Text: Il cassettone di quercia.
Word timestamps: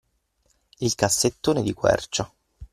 Il 0.79 0.95
cassettone 0.95 1.61
di 1.61 1.73
quercia. 1.75 2.27